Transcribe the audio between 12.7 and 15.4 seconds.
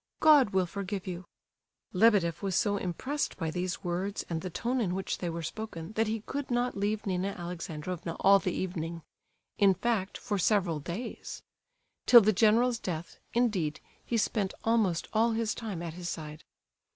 death, indeed, he spent almost all